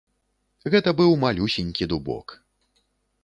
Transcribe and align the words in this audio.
Гэта 0.75 0.93
быў 1.01 1.11
малюсенькі 1.25 1.89
дубок. 1.91 2.27